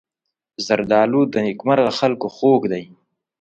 [0.65, 2.83] زردالو د نېکمرغه خلکو خوږ دی.